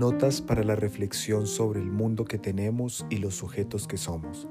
Notas 0.00 0.40
para 0.40 0.64
la 0.64 0.76
reflexión 0.76 1.46
sobre 1.46 1.78
el 1.78 1.90
mundo 1.90 2.24
que 2.24 2.38
tenemos 2.38 3.04
y 3.10 3.18
los 3.18 3.34
sujetos 3.34 3.86
que 3.86 3.98
somos, 3.98 4.48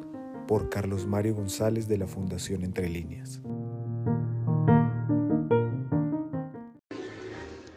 por 0.48 0.70
Carlos 0.70 1.08
Mario 1.08 1.34
González 1.34 1.88
de 1.88 1.98
la 1.98 2.06
Fundación 2.06 2.62
Entre 2.62 2.88
Líneas. 2.88 3.42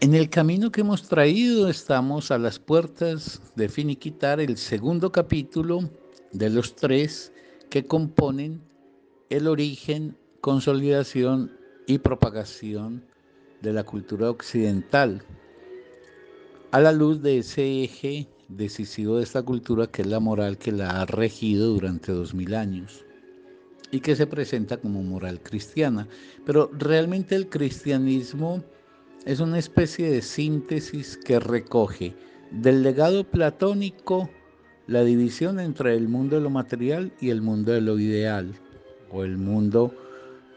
En 0.00 0.12
el 0.12 0.28
camino 0.28 0.70
que 0.70 0.82
hemos 0.82 1.08
traído 1.08 1.70
estamos 1.70 2.30
a 2.30 2.36
las 2.36 2.58
puertas 2.58 3.40
de 3.56 3.70
finiquitar 3.70 4.38
el 4.38 4.58
segundo 4.58 5.10
capítulo 5.10 5.88
de 6.30 6.50
los 6.50 6.76
tres 6.76 7.32
que 7.70 7.86
componen 7.86 8.60
el 9.30 9.48
origen, 9.48 10.18
consolidación 10.42 11.50
y 11.86 11.96
propagación 11.96 13.02
de 13.62 13.72
la 13.72 13.84
cultura 13.84 14.28
occidental, 14.28 15.24
a 16.72 16.80
la 16.80 16.90
luz 16.90 17.20
de 17.20 17.38
ese 17.38 17.84
eje 17.84 18.26
decisivo 18.48 19.18
de 19.18 19.24
esta 19.24 19.42
cultura 19.42 19.86
que 19.86 20.00
es 20.00 20.08
la 20.08 20.20
moral 20.20 20.56
que 20.56 20.72
la 20.72 21.02
ha 21.02 21.06
regido 21.06 21.68
durante 21.68 22.12
dos 22.12 22.32
mil 22.32 22.54
años 22.54 23.04
y 23.90 24.00
que 24.00 24.16
se 24.16 24.26
presenta 24.26 24.78
como 24.78 25.02
moral 25.02 25.42
cristiana. 25.42 26.08
Pero 26.46 26.70
realmente 26.72 27.34
el 27.34 27.50
cristianismo 27.50 28.64
es 29.26 29.40
una 29.40 29.58
especie 29.58 30.10
de 30.10 30.22
síntesis 30.22 31.18
que 31.18 31.38
recoge 31.38 32.14
del 32.50 32.82
legado 32.82 33.24
platónico 33.24 34.30
la 34.86 35.04
división 35.04 35.60
entre 35.60 35.94
el 35.94 36.08
mundo 36.08 36.36
de 36.36 36.42
lo 36.42 36.50
material 36.50 37.12
y 37.20 37.28
el 37.28 37.42
mundo 37.42 37.72
de 37.72 37.82
lo 37.82 37.98
ideal, 37.98 38.50
o 39.10 39.24
el 39.24 39.36
mundo 39.36 39.94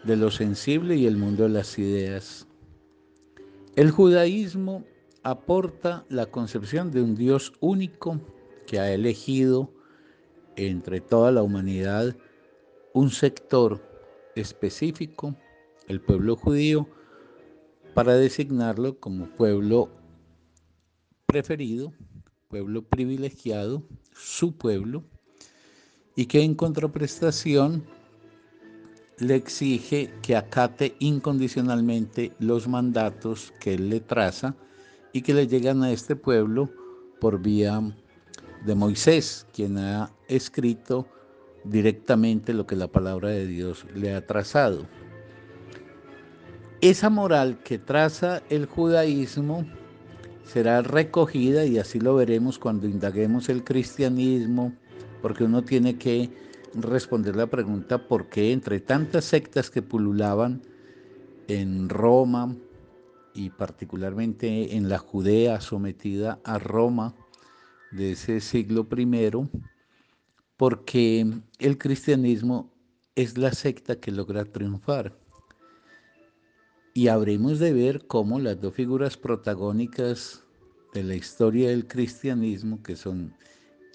de 0.06 0.16
lo 0.16 0.32
sensible 0.32 0.96
y 0.96 1.08
el 1.08 1.18
mundo 1.18 1.44
de 1.44 1.50
las 1.50 1.78
ideas. 1.78 2.48
El 3.76 3.92
judaísmo 3.92 4.86
aporta 5.26 6.06
la 6.08 6.28
concepción 6.28 6.92
de 6.92 7.02
un 7.02 7.16
Dios 7.16 7.52
único 7.60 8.22
que 8.68 8.80
ha 8.80 8.94
elegido 8.94 9.74
entre 10.56 11.02
toda 11.02 11.32
la 11.32 11.42
humanidad 11.42 12.16
un 12.94 13.10
sector 13.10 13.82
específico, 14.36 15.36
el 15.88 16.00
pueblo 16.00 16.36
judío, 16.36 16.88
para 17.96 18.14
designarlo 18.14 19.00
como 19.00 19.26
pueblo 19.26 19.90
preferido, 21.26 21.92
pueblo 22.48 22.84
privilegiado, 22.84 23.82
su 24.14 24.56
pueblo, 24.56 25.04
y 26.16 26.28
que 26.28 26.44
en 26.44 26.54
contraprestación 26.54 27.84
le 29.18 29.34
exige 29.34 30.14
que 30.22 30.36
acate 30.36 30.96
incondicionalmente 31.00 32.32
los 32.38 32.68
mandatos 32.68 33.52
que 33.60 33.74
él 33.74 33.90
le 33.90 34.02
traza 34.02 34.56
y 35.16 35.22
que 35.22 35.34
le 35.34 35.48
llegan 35.48 35.82
a 35.82 35.94
este 35.94 36.18
pueblo 36.18 36.70
por 37.22 37.42
vía 37.42 37.82
de 38.66 38.76
Moisés, 38.76 39.48
quien 39.54 39.78
ha 39.78 40.12
escrito 40.28 41.08
directamente 41.64 42.54
lo 42.54 42.68
que 42.68 42.76
la 42.76 42.90
palabra 42.90 43.30
de 43.30 43.48
Dios 43.48 43.86
le 43.96 44.14
ha 44.14 44.28
trazado. 44.28 44.86
Esa 46.82 47.10
moral 47.10 47.60
que 47.64 47.78
traza 47.78 48.44
el 48.50 48.66
judaísmo 48.66 49.66
será 50.44 50.82
recogida, 50.82 51.66
y 51.66 51.78
así 51.78 52.02
lo 52.02 52.16
veremos 52.16 52.60
cuando 52.60 52.86
indaguemos 52.86 53.48
el 53.48 53.64
cristianismo, 53.64 54.74
porque 55.22 55.46
uno 55.46 55.64
tiene 55.64 55.98
que 55.98 56.30
responder 56.74 57.38
la 57.38 57.48
pregunta 57.48 58.06
por 58.06 58.28
qué 58.28 58.52
entre 58.52 58.82
tantas 58.82 59.24
sectas 59.24 59.70
que 59.70 59.82
pululaban 59.82 60.62
en 61.48 61.88
Roma 61.88 62.54
y 63.36 63.50
particularmente 63.50 64.76
en 64.76 64.90
la 64.90 64.98
Judea 64.98 65.62
sometida 65.62 66.40
a 66.44 66.58
Roma 66.58 67.14
de 67.92 68.14
ese 68.14 68.40
siglo 68.40 68.88
I, 68.98 69.32
porque 70.58 71.28
el 71.60 71.78
cristianismo 71.78 72.74
es 73.16 73.38
la 73.38 73.52
secta 73.52 74.00
que 74.00 74.12
logra 74.12 74.46
triunfar 74.46 75.18
y 76.98 77.10
habremos 77.10 77.60
de 77.60 77.74
ver 77.74 78.08
cómo 78.08 78.40
las 78.40 78.60
dos 78.62 78.74
figuras 78.74 79.18
protagónicas 79.18 80.46
de 80.94 81.04
la 81.04 81.16
historia 81.16 81.70
del 81.70 81.88
cristianismo, 81.88 82.82
que 82.82 82.96
son 82.96 83.36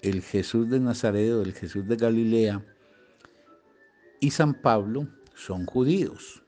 el 0.03 0.21
Jesús 0.21 0.69
de 0.69 0.79
Nazaret 0.79 1.31
o 1.31 1.41
el 1.41 1.53
Jesús 1.53 1.87
de 1.87 1.95
Galilea 1.95 2.63
y 4.19 4.29
San 4.29 4.53
Pablo, 4.53 5.07
son 5.33 5.65
judíos. 5.65 6.40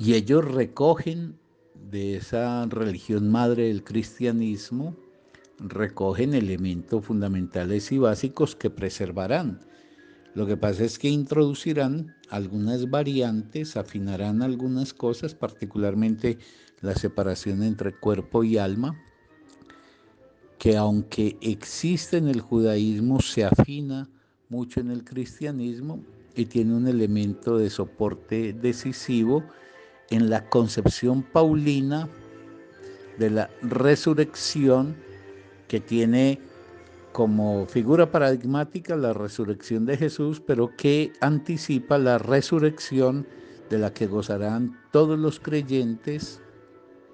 Y 0.00 0.14
ellos 0.14 0.44
recogen 0.44 1.36
de 1.90 2.16
esa 2.16 2.64
religión 2.66 3.30
madre 3.30 3.68
del 3.68 3.82
cristianismo, 3.82 4.96
recogen 5.58 6.34
elementos 6.34 7.04
fundamentales 7.04 7.90
y 7.90 7.98
básicos 7.98 8.54
que 8.54 8.70
preservarán. 8.70 9.60
Lo 10.34 10.46
que 10.46 10.56
pasa 10.56 10.84
es 10.84 11.00
que 11.00 11.08
introducirán 11.08 12.14
algunas 12.30 12.88
variantes, 12.88 13.76
afinarán 13.76 14.42
algunas 14.42 14.94
cosas, 14.94 15.34
particularmente 15.34 16.38
la 16.80 16.94
separación 16.94 17.64
entre 17.64 17.92
cuerpo 17.92 18.44
y 18.44 18.56
alma, 18.56 18.96
que 20.58 20.76
aunque 20.76 21.36
existe 21.40 22.18
en 22.18 22.28
el 22.28 22.40
judaísmo, 22.40 23.20
se 23.20 23.44
afina 23.44 24.08
mucho 24.48 24.78
en 24.78 24.92
el 24.92 25.02
cristianismo 25.02 26.04
y 26.36 26.46
tiene 26.46 26.74
un 26.74 26.86
elemento 26.86 27.58
de 27.58 27.68
soporte 27.68 28.52
decisivo 28.52 29.42
en 30.10 30.30
la 30.30 30.48
concepción 30.48 31.22
paulina 31.22 32.08
de 33.18 33.30
la 33.30 33.50
resurrección 33.62 34.96
que 35.66 35.80
tiene 35.80 36.40
como 37.12 37.66
figura 37.66 38.10
paradigmática 38.10 38.96
la 38.96 39.12
resurrección 39.12 39.86
de 39.86 39.96
Jesús, 39.96 40.40
pero 40.40 40.76
que 40.76 41.12
anticipa 41.20 41.98
la 41.98 42.18
resurrección 42.18 43.26
de 43.70 43.78
la 43.78 43.92
que 43.92 44.06
gozarán 44.06 44.78
todos 44.92 45.18
los 45.18 45.40
creyentes 45.40 46.40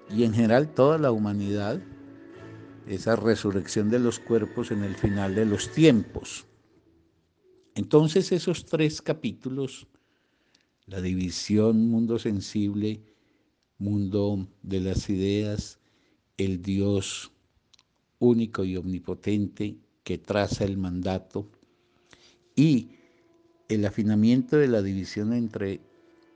y 0.09 0.23
en 0.23 0.33
general 0.33 0.69
toda 0.69 0.97
la 0.97 1.11
humanidad, 1.11 1.79
esa 2.87 3.15
resurrección 3.15 3.89
de 3.89 3.99
los 3.99 4.19
cuerpos 4.19 4.71
en 4.71 4.83
el 4.83 4.95
final 4.95 5.33
de 5.33 5.45
los 5.45 5.71
tiempos. 5.71 6.45
Entonces 7.73 8.31
esos 8.31 8.65
tres 8.65 9.01
capítulos, 9.01 9.87
la 10.87 11.01
división, 11.01 11.89
mundo 11.89 12.19
sensible, 12.19 13.01
mundo 13.77 14.47
de 14.61 14.79
las 14.81 15.09
ideas, 15.09 15.79
el 16.37 16.61
Dios 16.61 17.31
único 18.19 18.63
y 18.63 18.77
omnipotente 18.77 19.77
que 20.03 20.17
traza 20.17 20.63
el 20.63 20.77
mandato 20.77 21.47
y 22.55 22.91
el 23.67 23.85
afinamiento 23.85 24.57
de 24.57 24.67
la 24.67 24.81
división 24.81 25.33
entre 25.33 25.81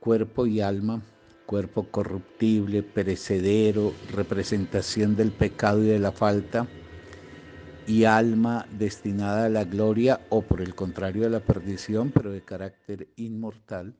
cuerpo 0.00 0.46
y 0.46 0.60
alma, 0.60 1.02
cuerpo 1.46 1.84
corruptible, 1.90 2.82
perecedero, 2.82 3.92
representación 4.12 5.16
del 5.16 5.30
pecado 5.30 5.82
y 5.82 5.86
de 5.86 5.98
la 5.98 6.12
falta, 6.12 6.66
y 7.86 8.04
alma 8.04 8.66
destinada 8.78 9.46
a 9.46 9.48
la 9.48 9.64
gloria 9.64 10.20
o 10.28 10.42
por 10.42 10.60
el 10.60 10.74
contrario 10.74 11.26
a 11.26 11.30
la 11.30 11.40
perdición, 11.40 12.10
pero 12.10 12.30
de 12.30 12.42
carácter 12.42 13.08
inmortal. 13.16 13.96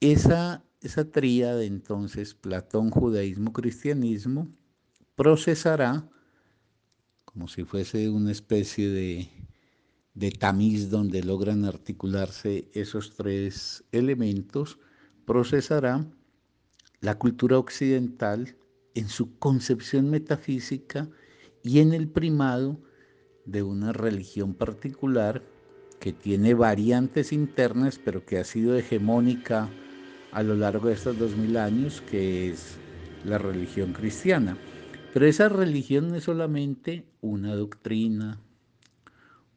Esa, 0.00 0.62
esa 0.82 1.10
tríada 1.10 1.64
entonces, 1.64 2.34
Platón, 2.34 2.90
judaísmo, 2.90 3.52
cristianismo, 3.52 4.48
procesará 5.14 6.08
como 7.24 7.48
si 7.48 7.64
fuese 7.64 8.08
una 8.08 8.32
especie 8.32 8.88
de, 8.88 9.28
de 10.14 10.30
tamiz 10.30 10.88
donde 10.88 11.22
logran 11.22 11.66
articularse 11.66 12.70
esos 12.72 13.14
tres 13.14 13.84
elementos, 13.92 14.78
procesará 15.26 16.06
la 17.00 17.18
cultura 17.18 17.58
occidental 17.58 18.56
en 18.94 19.08
su 19.10 19.38
concepción 19.38 20.08
metafísica 20.08 21.10
y 21.62 21.80
en 21.80 21.92
el 21.92 22.08
primado 22.08 22.80
de 23.44 23.62
una 23.62 23.92
religión 23.92 24.54
particular 24.54 25.42
que 26.00 26.14
tiene 26.14 26.54
variantes 26.54 27.32
internas, 27.32 28.00
pero 28.02 28.24
que 28.24 28.38
ha 28.38 28.44
sido 28.44 28.76
hegemónica 28.76 29.70
a 30.36 30.42
lo 30.42 30.54
largo 30.54 30.88
de 30.88 30.92
estos 30.92 31.18
dos 31.18 31.34
mil 31.34 31.56
años, 31.56 32.02
que 32.02 32.50
es 32.50 32.76
la 33.24 33.38
religión 33.38 33.94
cristiana. 33.94 34.58
Pero 35.14 35.24
esa 35.24 35.48
religión 35.48 36.10
no 36.10 36.16
es 36.16 36.24
solamente 36.24 37.06
una 37.22 37.54
doctrina, 37.54 38.38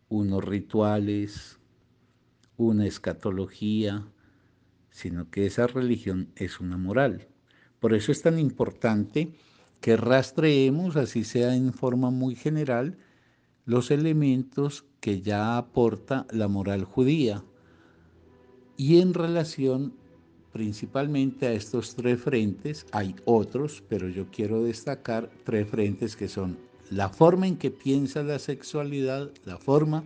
unos 0.07 0.41
rituales, 0.41 1.59
una 2.55 2.85
escatología, 2.85 4.07
sino 4.89 5.29
que 5.29 5.47
esa 5.47 5.67
religión 5.67 6.29
es 6.37 6.61
una 6.61 6.77
moral. 6.77 7.27
Por 7.81 7.93
eso 7.93 8.13
es 8.13 8.21
tan 8.21 8.39
importante 8.39 9.33
que 9.81 9.97
rastreemos, 9.97 10.95
así 10.95 11.25
sea 11.25 11.57
en 11.57 11.73
forma 11.73 12.09
muy 12.09 12.35
general, 12.35 12.97
los 13.65 13.91
elementos 13.91 14.85
que 15.01 15.21
ya 15.21 15.57
aporta 15.57 16.25
la 16.31 16.47
moral 16.47 16.85
judía 16.85 17.43
y 18.77 19.01
en 19.01 19.13
relación 19.13 19.98
principalmente 20.51 21.47
a 21.47 21.53
estos 21.53 21.95
tres 21.95 22.21
frentes. 22.21 22.85
Hay 22.91 23.15
otros, 23.25 23.83
pero 23.87 24.09
yo 24.09 24.25
quiero 24.31 24.63
destacar 24.63 25.29
tres 25.43 25.67
frentes 25.67 26.15
que 26.15 26.27
son 26.27 26.57
la 26.89 27.09
forma 27.09 27.47
en 27.47 27.57
que 27.57 27.71
piensa 27.71 28.23
la 28.23 28.39
sexualidad, 28.39 29.29
la 29.45 29.57
forma 29.57 30.03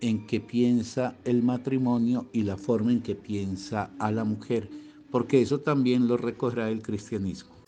en 0.00 0.26
que 0.26 0.40
piensa 0.40 1.14
el 1.24 1.42
matrimonio 1.42 2.26
y 2.32 2.42
la 2.42 2.56
forma 2.56 2.92
en 2.92 3.00
que 3.00 3.14
piensa 3.14 3.90
a 3.98 4.10
la 4.10 4.24
mujer, 4.24 4.68
porque 5.10 5.40
eso 5.40 5.60
también 5.60 6.08
lo 6.08 6.16
recogerá 6.16 6.70
el 6.70 6.82
cristianismo. 6.82 7.59